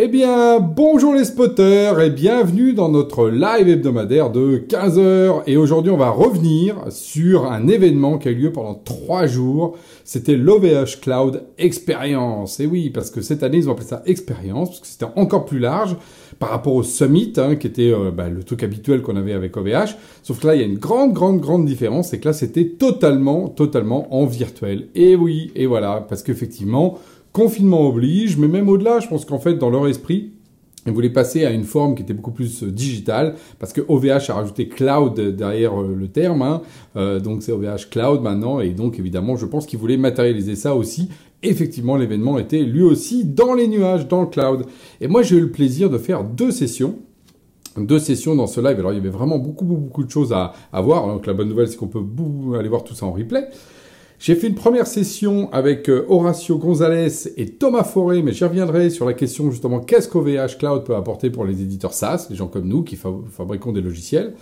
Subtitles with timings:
[0.00, 5.42] Eh bien, bonjour les spotters et bienvenue dans notre live hebdomadaire de 15h.
[5.48, 9.76] Et aujourd'hui, on va revenir sur un événement qui a eu lieu pendant 3 jours.
[10.04, 12.60] C'était l'OVH Cloud Experience.
[12.60, 15.46] Et oui, parce que cette année, ils ont appelé ça Experience, parce que c'était encore
[15.46, 15.96] plus large
[16.38, 19.56] par rapport au Summit, hein, qui était euh, bah, le truc habituel qu'on avait avec
[19.56, 19.96] OVH.
[20.22, 22.66] Sauf que là, il y a une grande, grande, grande différence, c'est que là, c'était
[22.66, 24.90] totalement, totalement en virtuel.
[24.94, 27.00] Et oui, et voilà, parce qu'effectivement,
[27.32, 30.32] Confinement oblige, mais même au-delà, je pense qu'en fait, dans leur esprit,
[30.88, 34.30] ils voulaient passer à une forme qui était beaucoup plus euh, digitale, parce que OVH
[34.30, 36.62] a rajouté cloud derrière euh, le terme, hein.
[36.96, 40.74] euh, donc c'est OVH cloud maintenant, et donc évidemment, je pense qu'ils voulaient matérialiser ça
[40.74, 41.10] aussi.
[41.42, 44.64] Effectivement, l'événement était lui aussi dans les nuages, dans le cloud.
[45.00, 46.96] Et moi, j'ai eu le plaisir de faire deux sessions
[47.76, 48.76] deux sessions dans ce live.
[48.80, 51.06] Alors il y avait vraiment beaucoup beaucoup, de choses à, à voir.
[51.06, 52.02] Donc la bonne nouvelle c'est qu'on peut
[52.58, 53.46] aller voir tout ça en replay.
[54.20, 58.90] J'ai fait une première session avec euh, Horacio Gonzalez et Thomas Forêt, mais j'y reviendrai
[58.90, 62.48] sur la question justement qu'est-ce qu'OVH Cloud peut apporter pour les éditeurs SaaS, les gens
[62.48, 64.34] comme nous qui fabriquons des logiciels.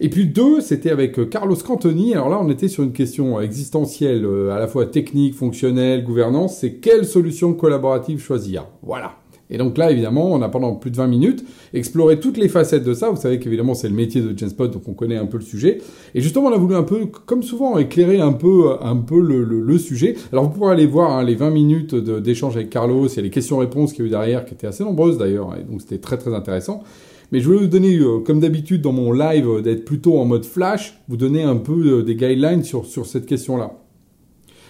[0.00, 2.14] Et puis deux, c'était avec euh, Carlos Cantoni.
[2.14, 6.56] Alors là, on était sur une question existentielle, euh, à la fois technique, fonctionnelle, gouvernance.
[6.56, 8.64] C'est quelle solution collaborative choisir?
[8.82, 9.12] Voilà.
[9.50, 12.84] Et donc là, évidemment, on a pendant plus de 20 minutes exploré toutes les facettes
[12.84, 13.10] de ça.
[13.10, 15.78] Vous savez qu'évidemment, c'est le métier de Genspot, donc on connaît un peu le sujet.
[16.14, 19.44] Et justement, on a voulu un peu, comme souvent, éclairer un peu, un peu le,
[19.44, 20.16] le, sujet.
[20.32, 23.92] Alors, vous pourrez aller voir hein, les 20 minutes d'échange avec Carlos et les questions-réponses
[23.92, 25.54] qu'il y a eu derrière, qui étaient assez nombreuses d'ailleurs.
[25.58, 26.82] Et donc, c'était très, très intéressant.
[27.30, 30.24] Mais je voulais vous donner, euh, comme d'habitude dans mon live, euh, d'être plutôt en
[30.24, 33.72] mode flash, vous donner un peu euh, des guidelines sur, sur cette question-là.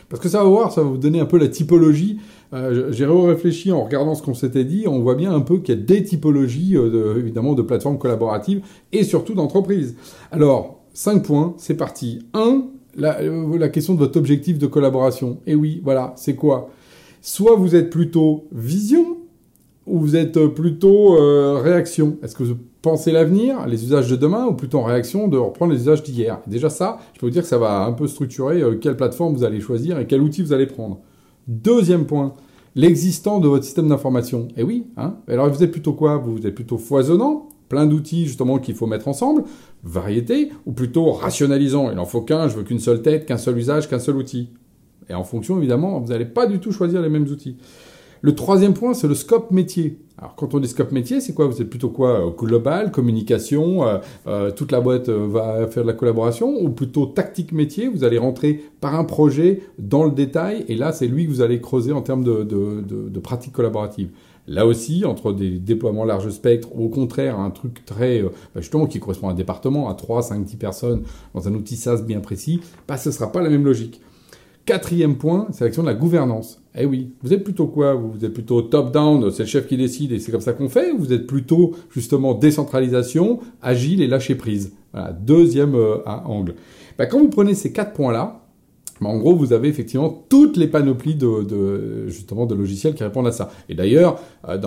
[0.09, 2.19] Parce que ça va voir, ça va vous donner un peu la typologie.
[2.55, 4.84] Euh, J'ai réfléchi en regardant ce qu'on s'était dit.
[4.87, 7.98] On voit bien un peu qu'il y a des typologies, euh, de, évidemment, de plateformes
[7.98, 9.97] collaboratives et surtout d'entreprises.
[10.33, 12.20] Alors, 5 points, c'est parti.
[12.33, 12.65] 1.
[12.97, 15.41] La, euh, question de votre objectif de collaboration.
[15.47, 16.70] Et oui, voilà, c'est quoi?
[17.20, 19.19] Soit vous êtes plutôt vision,
[19.87, 21.17] ou vous êtes plutôt
[21.62, 22.56] réaction Est-ce que vous
[22.89, 26.41] pensez l'avenir, les usages de demain, ou plutôt en réaction de reprendre les usages d'hier
[26.47, 29.34] Déjà ça, je peux vous dire que ça va un peu structurer euh, quelle plateforme
[29.34, 31.00] vous allez choisir et quel outil vous allez prendre.
[31.48, 32.34] Deuxième point,
[32.75, 34.48] l'existant de votre système d'information.
[34.56, 36.16] Et eh oui, hein alors vous êtes plutôt quoi?
[36.16, 39.44] Vous êtes plutôt foisonnant plein d'outils justement qu'il faut mettre ensemble,
[39.84, 41.91] variété, ou plutôt rationalisant.
[41.91, 44.48] Il n'en faut qu'un, je veux qu'une seule tête, qu'un seul usage, qu'un seul outil.
[45.10, 47.59] Et en fonction, évidemment, vous n'allez pas du tout choisir les mêmes outils.
[48.21, 49.99] Le troisième point, c'est le scope métier.
[50.19, 51.47] Alors quand on dit scope métier, c'est quoi?
[51.47, 55.89] Vous êtes plutôt quoi euh, Global, communication, euh, euh, toute la boîte va faire de
[55.89, 60.65] la collaboration, ou plutôt tactique métier, vous allez rentrer par un projet dans le détail,
[60.69, 64.11] et là c'est lui que vous allez creuser en termes de, de, de, pratiques collaboratives.
[64.49, 68.31] Là aussi, entre des déploiements large spectre, au contraire, un truc très, bah,
[68.61, 71.03] justement, qui correspond à un département, à 3, 5, 10 personnes,
[71.34, 74.01] dans un outil SaaS bien précis, bah, ce ne sera pas la même logique.
[74.69, 76.62] Quatrième point, c'est l'action de la gouvernance.
[76.77, 78.23] Eh oui, vous êtes plutôt quoi Vous?
[78.23, 80.99] Êtes plutôt top-down, c'est le chef qui décide et c'est comme ça qu'on fait Ou
[80.99, 84.75] vous êtes plutôt justement décentralisation, agile et lâcher prise?
[84.93, 86.55] Voilà, deuxième euh, angle.
[86.99, 88.43] Bah, quand vous prenez ces quatre points-là,
[89.00, 93.26] bah, en gros, vous avez effectivement toutes les panoplies de, justement de logiciels qui répondent
[93.26, 93.50] à ça.
[93.69, 94.59] Et d'ailleurs, euh,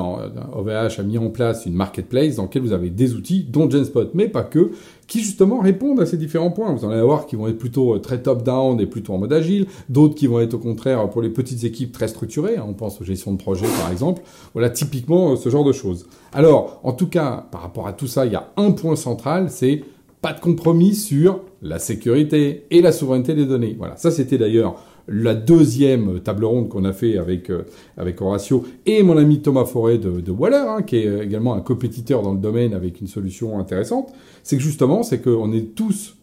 [0.54, 4.12] OVH a mis en place une marketplace dans laquelle vous avez des outils, dont Genspot,
[4.14, 4.72] mais pas que,
[5.08, 6.74] qui justement répondent à ces différents points.
[6.74, 9.34] Vous en allez voir qui vont être plutôt euh, très top-down et plutôt en mode
[9.34, 12.58] agile, d'autres qui vont être au contraire pour les petites équipes très structurées.
[12.58, 12.66] Hein.
[12.68, 14.22] On pense aux gestions de projet par exemple.
[14.54, 16.08] Voilà typiquement euh, ce genre de choses.
[16.34, 19.48] Alors, en tout cas, par rapport à tout ça, il y a un point central,
[19.50, 19.84] c'est
[20.22, 23.76] pas de compromis sur la sécurité et la souveraineté des données.
[23.78, 27.64] Voilà, ça c'était d'ailleurs la deuxième table ronde qu'on a fait avec, euh,
[27.98, 32.22] avec Horatio et mon ami Thomas Forêt de, Waller, hein, qui est également un compétiteur
[32.22, 34.14] dans le domaine avec une solution intéressante,
[34.44, 36.16] c'est que justement, c'est qu'on est tous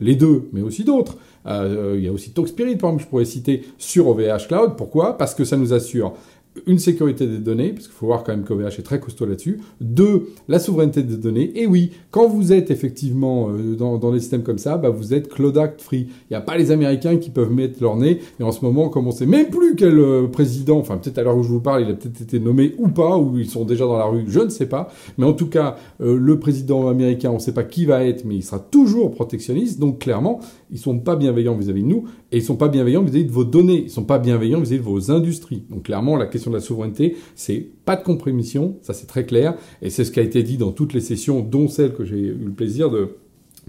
[0.00, 1.16] les deux, mais aussi d'autres.
[1.46, 4.72] Euh, il y a aussi Talkspirit, par exemple, je pourrais citer, sur OVH Cloud.
[4.76, 5.16] Pourquoi?
[5.16, 6.14] Parce que ça nous assure
[6.66, 9.60] une sécurité des données, parce qu'il faut voir quand même qu'OVH est très costaud là-dessus.
[9.80, 11.52] Deux, la souveraineté des données.
[11.56, 15.14] Et oui, quand vous êtes effectivement euh, dans, dans, des systèmes comme ça, bah vous
[15.14, 16.06] êtes Cloud Act free.
[16.30, 18.20] Il n'y a pas les Américains qui peuvent mettre leur nez.
[18.38, 21.22] Et en ce moment, comme on sait même plus quel euh, président, enfin peut-être à
[21.22, 23.64] l'heure où je vous parle, il a peut-être été nommé ou pas, ou ils sont
[23.64, 24.88] déjà dans la rue, je ne sais pas.
[25.18, 28.24] Mais en tout cas, euh, le président américain, on ne sait pas qui va être,
[28.24, 29.80] mais il sera toujours protectionniste.
[29.80, 30.40] Donc clairement,
[30.70, 33.44] ils sont pas bienveillants vis-à-vis de nous, et ils sont pas bienveillants vis-à-vis de vos
[33.44, 33.84] données.
[33.84, 35.64] Ils sont pas bienveillants vis-à-vis de vos industries.
[35.68, 39.54] Donc clairement, la question de la souveraineté, c'est pas de compromission, ça c'est très clair,
[39.82, 42.18] et c'est ce qui a été dit dans toutes les sessions, dont celle que j'ai
[42.18, 43.16] eu le plaisir de,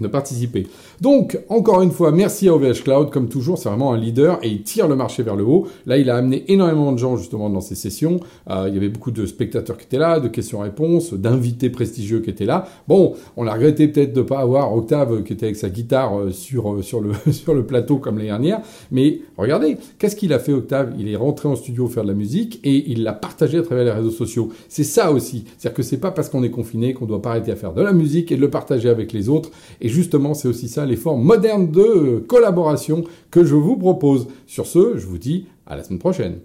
[0.00, 0.66] de participer.
[1.00, 4.48] Donc, encore une fois, merci à OVH Cloud, comme toujours, c'est vraiment un leader et
[4.48, 5.66] il tire le marché vers le haut.
[5.86, 8.20] Là, il a amené énormément de gens justement dans ces sessions.
[8.50, 12.30] Euh, il y avait beaucoup de spectateurs qui étaient là, de questions-réponses, d'invités prestigieux qui
[12.30, 12.66] étaient là.
[12.88, 16.18] Bon, on a regretté peut-être de ne pas avoir Octave qui était avec sa guitare
[16.18, 18.60] euh, sur, euh, sur, le, sur le plateau comme l'année dernière.
[18.90, 20.94] Mais regardez, qu'est-ce qu'il a fait Octave?
[20.98, 23.84] Il est rentré en studio faire de la musique et il l'a partagé à travers
[23.84, 24.50] les réseaux sociaux.
[24.68, 25.44] C'est ça aussi.
[25.58, 27.82] C'est-à-dire que c'est pas parce qu'on est confiné qu'on doit pas arrêter à faire de
[27.82, 29.50] la musique et de le partager avec les autres.
[29.88, 34.28] Justement, c'est aussi ça les formes modernes de collaboration que je vous propose.
[34.46, 36.38] Sur ce, je vous dis à la semaine prochaine.